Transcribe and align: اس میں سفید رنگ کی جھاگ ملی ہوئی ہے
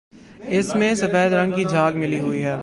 اس 0.49 0.75
میں 0.75 0.93
سفید 0.95 1.33
رنگ 1.33 1.51
کی 1.51 1.65
جھاگ 1.65 1.93
ملی 1.93 2.19
ہوئی 2.19 2.43
ہے 2.43 2.55